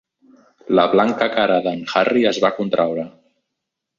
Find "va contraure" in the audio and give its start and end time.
2.45-3.07